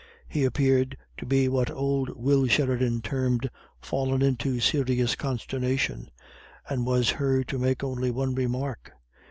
He 0.27 0.45
appeared 0.45 0.97
to 1.17 1.27
be 1.27 1.47
what 1.47 1.69
old 1.69 2.09
Will 2.17 2.47
Sheridan 2.47 3.01
termed, 3.01 3.51
"fallen 3.83 4.23
into 4.23 4.55
a 4.55 4.59
serious 4.59 5.15
consternation," 5.15 6.09
and 6.67 6.87
was 6.87 7.11
heard 7.11 7.47
to 7.49 7.59
make 7.59 7.83
only 7.83 8.09
one 8.09 8.33
remark. 8.33 8.93